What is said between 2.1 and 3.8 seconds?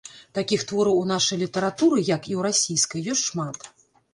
як і ў расійскай, ёсць шмат.